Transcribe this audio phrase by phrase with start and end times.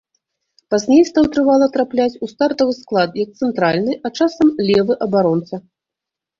[0.73, 5.55] Пазней стаў трывала трапляць у стартавы склад як цэнтральны, а часам левы абаронца.